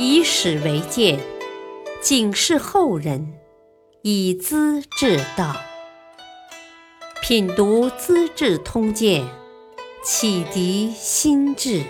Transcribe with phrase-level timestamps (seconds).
[0.00, 1.18] 以史为鉴，
[2.00, 3.34] 警示后人，
[4.02, 5.56] 以资治道。
[7.20, 9.24] 品读《资治通鉴》，
[10.04, 11.82] 启迪心智。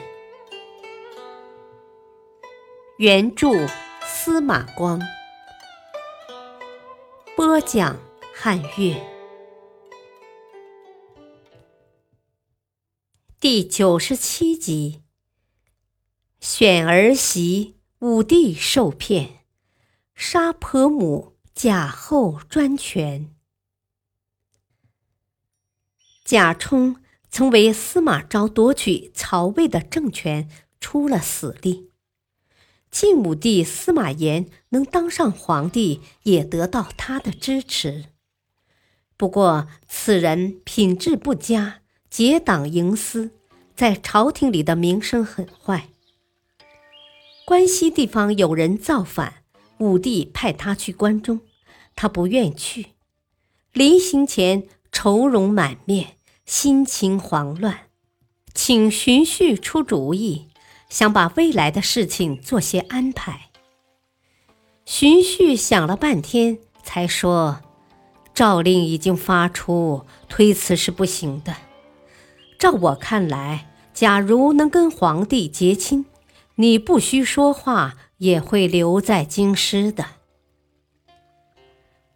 [2.97, 3.51] 原著
[4.07, 4.99] 司马光，
[7.37, 7.95] 播讲
[8.35, 8.97] 汉乐。
[13.39, 15.03] 第九十七集。
[16.41, 19.41] 选儿媳，武帝受骗；
[20.15, 23.35] 杀婆母，贾后专权。
[26.25, 30.49] 贾充曾为司马昭夺取曹魏的政权
[30.79, 31.91] 出了死力，
[32.89, 38.05] 晋武帝司马炎能当上皇帝，也得到他的支持。
[39.17, 43.33] 不过，此人品质不佳，结党营私，
[43.75, 45.89] 在朝廷里的名声很坏。
[47.49, 49.37] 关西地方有人造反，
[49.79, 51.41] 武帝派他去关中，
[51.97, 52.89] 他不愿去。
[53.73, 57.87] 临行前愁容满面，心情慌乱，
[58.53, 60.49] 请荀彧出主意，
[60.91, 63.49] 想把未来的事情做些安排。
[64.85, 67.63] 荀彧想了半天，才说
[68.35, 71.57] ：“诏令已经发出，推辞是不行的。
[72.59, 76.05] 照我看来，假如能跟皇帝结亲。”
[76.61, 80.05] 你不需说话，也会留在京师的。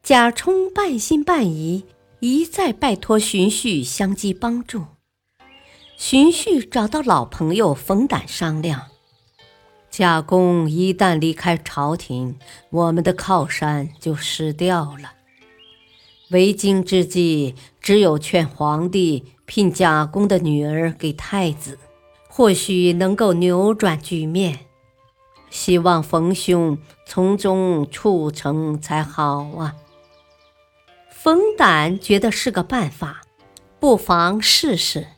[0.02, 1.84] 贾充半信半疑，
[2.18, 4.86] 一再拜托荀彧相继帮助。
[5.96, 8.88] 荀彧找到老朋友冯胆商量：
[9.88, 12.36] 贾公一旦离开朝廷，
[12.70, 15.12] 我们的靠山就失掉了。
[16.30, 21.78] 为京之计，只有劝皇帝聘贾公的女儿给太子。
[22.34, 24.60] 或许能够扭转局面，
[25.50, 29.76] 希望冯兄从中促成才好啊！
[31.10, 33.20] 冯胆觉得是个办法，
[33.78, 35.08] 不妨试试。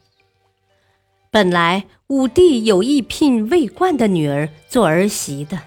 [1.30, 5.60] 本来武帝有意聘魏冠的女儿做儿媳的，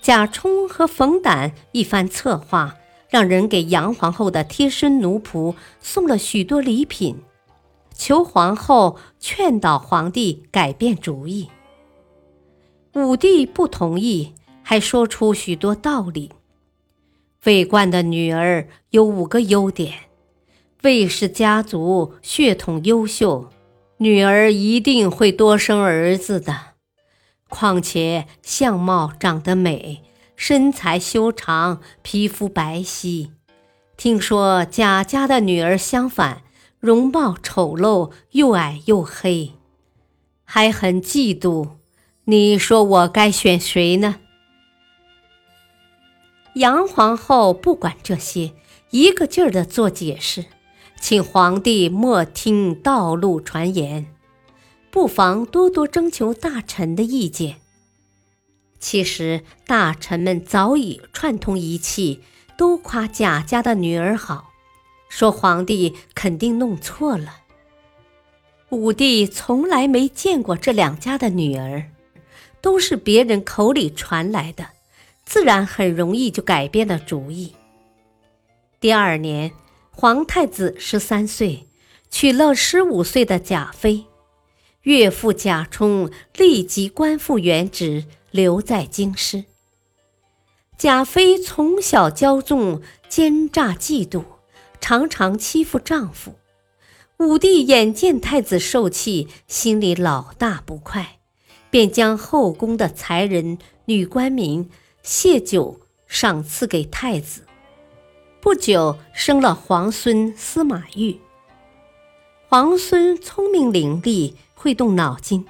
[0.00, 2.74] 贾充和冯胆一番策划，
[3.08, 7.22] 让人给杨皇后的贴身奴仆送了许多礼品。
[8.04, 11.48] 求皇后劝导皇帝改变主意，
[12.94, 16.32] 武帝不同意，还说出许多道理。
[17.44, 19.94] 魏冠的女儿有五个优点：
[20.82, 23.48] 魏氏家族血统优秀，
[23.98, 26.58] 女儿一定会多生儿子的。
[27.48, 30.02] 况且相貌长得美，
[30.34, 33.30] 身材修长，皮肤白皙。
[33.96, 36.42] 听说贾家的女儿相反。
[36.82, 39.52] 容貌丑陋，又矮又黑，
[40.42, 41.76] 还很嫉妒。
[42.24, 44.16] 你说我该选谁呢？
[46.54, 48.54] 杨皇后不管这些，
[48.90, 50.46] 一个劲儿的做解释，
[51.00, 54.12] 请皇帝莫听道路传言，
[54.90, 57.58] 不妨多多征求大臣的意见。
[58.80, 62.22] 其实大臣们早已串通一气，
[62.56, 64.51] 都夸贾家的女儿好。
[65.14, 67.40] 说皇帝肯定弄错了。
[68.70, 71.90] 武帝从来没见过这两家的女儿，
[72.62, 74.70] 都是别人口里传来的，
[75.26, 77.52] 自然很容易就改变了主意。
[78.80, 79.52] 第二年，
[79.90, 81.68] 皇太子十三岁，
[82.10, 84.06] 娶了十五岁的贾妃，
[84.80, 89.44] 岳父贾充立即官复原职，留在京师。
[90.78, 92.80] 贾妃从小骄纵，
[93.10, 94.24] 奸诈嫉妒。
[94.82, 96.34] 常常欺负丈夫，
[97.18, 101.20] 武帝眼见太子受气，心里老大不快，
[101.70, 104.68] 便将后宫的才人、女官名
[105.00, 107.42] 谢九赏赐给太子。
[108.40, 111.20] 不久，生了皇孙司马昱。
[112.48, 115.46] 皇孙聪明伶俐，会动脑筋。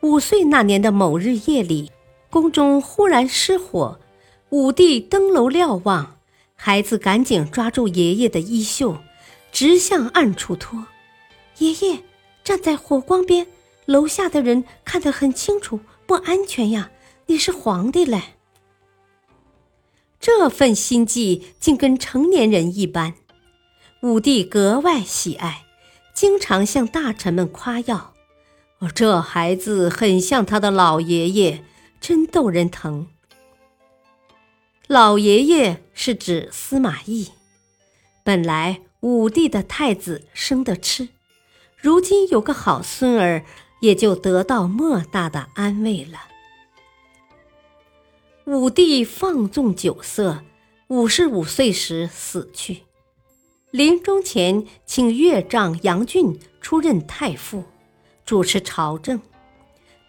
[0.00, 1.92] 五岁那年的某日夜里，
[2.30, 4.00] 宫中忽然失火，
[4.48, 6.16] 武帝登楼瞭望。
[6.66, 8.96] 孩子赶紧抓住爷爷的衣袖，
[9.52, 10.86] 直向暗处拖。
[11.58, 12.02] 爷爷
[12.42, 13.46] 站在火光边，
[13.84, 16.90] 楼下的人看得很清楚，不安全呀！
[17.26, 18.22] 你是皇帝嘞！
[20.18, 23.12] 这份心计竟跟成年人一般。
[24.00, 25.66] 武帝格外喜爱，
[26.14, 28.14] 经常向大臣们夸耀
[28.80, 31.62] ：“哦，这孩子很像他的老爷爷，
[32.00, 33.08] 真逗人疼。”
[34.86, 37.30] 老爷爷是指司马懿。
[38.22, 41.08] 本来武帝的太子生得痴，
[41.78, 43.46] 如今有个好孙儿，
[43.80, 46.18] 也就得到莫大的安慰了。
[48.44, 50.42] 武帝放纵酒色，
[50.88, 52.82] 五十五岁时死去。
[53.70, 57.64] 临终前，请岳丈杨俊出任太傅，
[58.26, 59.22] 主持朝政，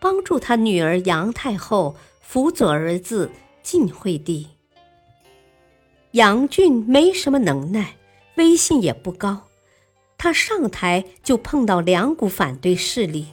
[0.01, 3.31] 帮助他女儿杨太后辅佐儿子
[3.63, 4.49] 晋惠帝。
[6.15, 7.97] 杨俊没什么能耐，
[8.37, 9.47] 威信也不高。
[10.17, 13.27] 他上台就碰到两股反对势力，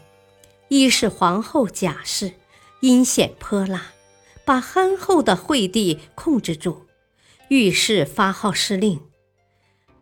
[0.66, 2.32] 一是皇后贾氏，
[2.80, 3.92] 阴险泼辣，
[4.44, 6.86] 把憨厚的惠帝控制住，
[7.46, 8.98] 遇事发号施令；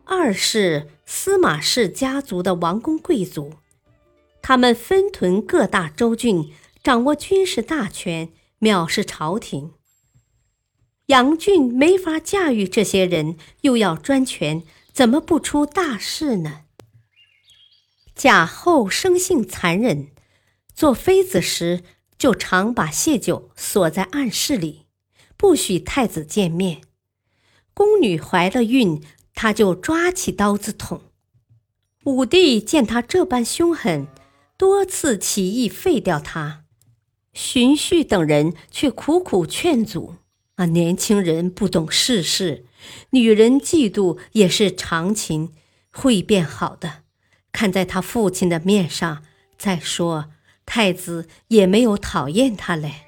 [0.07, 3.53] 二是司马氏家族的王公贵族，
[4.41, 6.51] 他们分屯各大州郡，
[6.83, 8.31] 掌握军事大权，
[8.61, 9.73] 藐视朝廷。
[11.11, 14.63] 杨俊没法驾驭这些人，又要专权，
[14.93, 16.61] 怎么不出大事呢？
[18.15, 20.13] 贾后生性残忍，
[20.73, 21.83] 做妃子时
[22.17, 24.87] 就常把谢九锁在暗室里，
[25.37, 26.83] 不许太子见面。
[27.75, 29.03] 宫女怀了孕，
[29.35, 31.01] 他就抓起刀子捅。
[32.05, 34.07] 武帝见他这般凶狠，
[34.57, 36.67] 多次起意废掉他。
[37.33, 40.15] 荀彧等人却苦苦劝阻
[40.61, 42.67] ：“啊，年轻人不懂世事，
[43.13, 45.55] 女人嫉妒也是常情，
[45.91, 47.05] 会变好的。”
[47.51, 49.25] 看在他父亲的面上，
[49.57, 50.33] 再说
[50.67, 53.07] 太子也没有讨厌他嘞。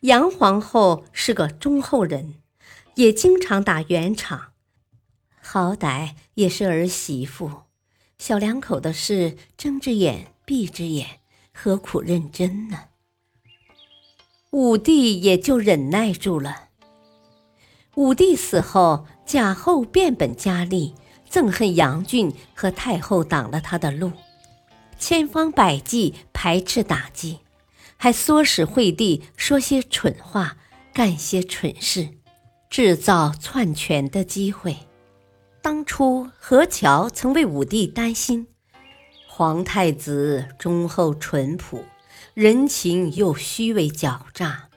[0.00, 2.34] 杨皇后是个忠厚人，
[2.96, 4.48] 也经常打圆场，
[5.40, 7.62] 好歹也是儿媳妇，
[8.18, 11.20] 小两口的事睁只眼闭只眼，
[11.54, 12.86] 何苦认真呢？
[14.50, 16.68] 武帝也就忍耐住了。
[17.94, 20.94] 武帝死后，贾后变本加厉。
[21.28, 24.12] 憎恨杨俊和太后挡了他的路，
[24.96, 27.40] 千方百计排斥打击，
[27.96, 30.56] 还唆使惠帝说些蠢话，
[30.94, 32.10] 干些蠢事，
[32.70, 34.76] 制造篡权的机会。
[35.60, 38.46] 当初何乔曾为武帝担心，
[39.26, 41.84] 皇太子忠厚淳朴，
[42.36, 44.68] 人情又虚伪狡诈，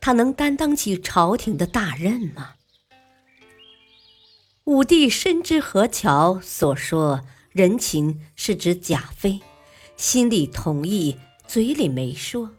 [0.00, 2.52] 他能担当起朝廷的大任吗？
[4.62, 9.40] 武帝深知何乔所说“人情”是指贾妃，
[9.96, 12.52] 心里同意，嘴里没说。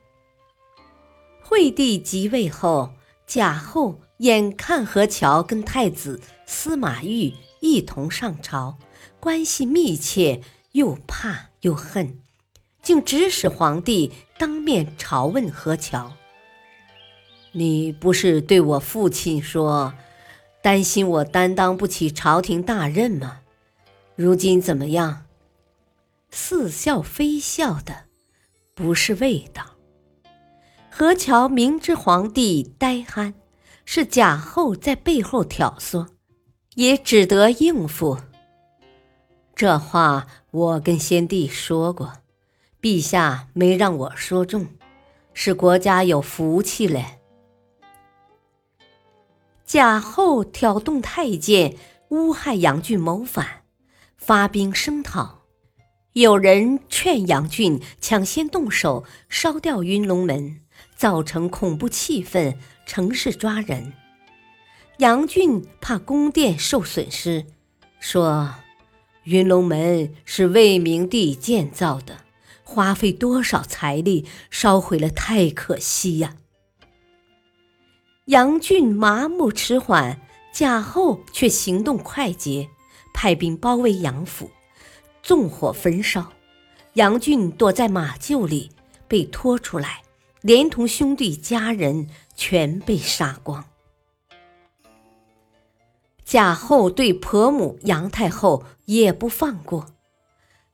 [1.42, 2.95] 惠帝即位后，
[3.25, 8.78] 贾后眼看何乔跟太子司马懿一同上朝，
[9.22, 10.42] 关系密切，
[10.74, 12.19] 又怕又恨，
[12.83, 16.13] 竟指使皇帝当面朝问何乔
[17.53, 19.94] ：“你不是对我父亲说？”
[20.62, 23.41] 担心我担当不起朝廷大任吗？
[24.15, 25.25] 如今怎么样？
[26.30, 28.06] 似笑非笑的，
[28.74, 29.75] 不是味道。
[30.89, 33.33] 何乔明知皇帝呆憨，
[33.83, 36.07] 是贾后在背后挑唆，
[36.75, 38.18] 也只得应付。
[39.53, 42.13] 这话我跟先帝说过，
[42.83, 44.68] 陛下没让我说中，
[45.33, 47.21] 是国家有福气嘞。
[49.65, 51.77] 贾后挑动太监
[52.09, 53.63] 诬害杨俊谋反，
[54.18, 55.44] 发兵声讨。
[56.12, 60.59] 有人劝杨俊抢先动手烧掉云龙门，
[60.97, 63.94] 造成恐怖气氛，乘势抓人。
[64.97, 67.45] 杨俊怕宫殿受损失，
[68.02, 68.56] 说
[69.23, 72.22] ：“云龙门是魏明帝建造的，
[72.64, 76.36] 花费多少财力，烧毁了太可惜呀。”
[78.26, 80.22] 杨俊麻木迟缓，
[80.54, 82.70] 贾后却行动快捷，
[83.14, 84.50] 派兵包围杨府，
[85.22, 86.32] 纵火焚烧。
[86.94, 88.72] 杨俊躲在马厩里，
[89.08, 90.04] 被拖出来，
[90.42, 93.66] 连同兄弟家人全被杀光。
[96.24, 99.88] 贾后对婆母杨太后也不放过，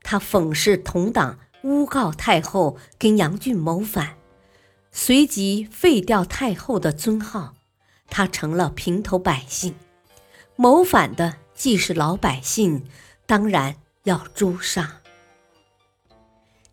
[0.03, 4.15] 他讽刺同党，诬告太后跟杨俊谋反。
[4.91, 7.55] 随即废掉太后的尊号，
[8.07, 9.75] 他成了平头百姓。
[10.55, 12.85] 谋反的既是老百姓，
[13.25, 15.01] 当然要诛杀。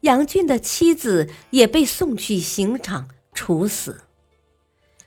[0.01, 4.03] 杨俊的妻子也被送去刑场处死。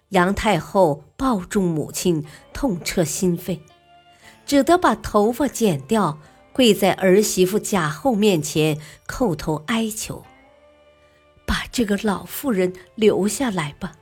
[0.10, 3.60] 杨太后抱住母亲，痛彻心扉，
[4.46, 6.20] 只得把头发剪掉，
[6.60, 10.26] 跪在儿媳妇贾后面前叩头哀求。
[11.46, 13.94] 把这个老妇人留下来吧，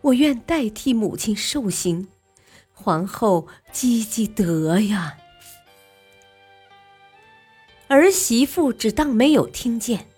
[0.00, 2.08] 我愿代替母亲受刑。
[2.72, 5.16] 皇后积积德呀！
[7.86, 10.08] 儿媳妇只当没有听见。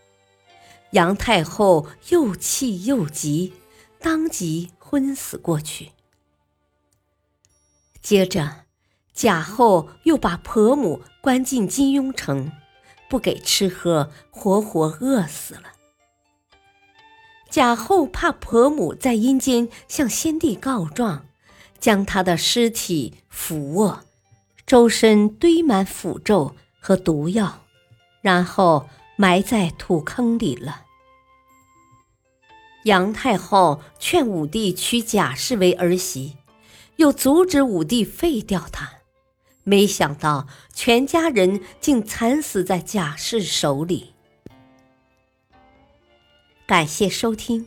[0.93, 3.53] 杨太后又气又急，
[4.01, 5.91] 当即昏死过去。
[8.01, 8.65] 接着，
[9.13, 12.53] 贾后又把婆母关进金庸城，
[13.09, 15.73] 不给吃喝，活活饿死了。
[17.49, 21.25] 贾后怕婆母在阴间向先帝告状，
[21.79, 24.05] 将她的尸体俯卧，
[24.67, 27.65] 周身堆满符咒和毒药，
[28.21, 30.83] 然后埋在土坑里了。
[32.85, 36.37] 杨太后劝武帝娶贾氏为儿媳，
[36.97, 38.99] 又阻止武帝废掉她，
[39.65, 44.13] 没想到全家人竟惨死在贾氏手里。
[46.67, 47.67] 感谢收听，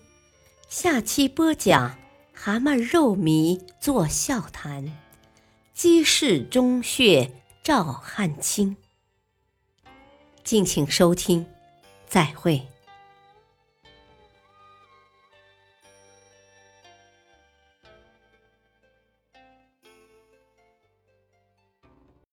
[0.69, 1.91] 下期播讲
[2.33, 4.85] 《蛤蟆肉糜做笑谈》，
[5.73, 8.77] 鸡氏中穴照汗青。
[10.43, 11.45] 敬请收听，
[12.07, 12.67] 再会。